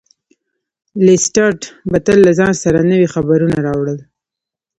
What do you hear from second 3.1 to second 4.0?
خبرونه راوړل.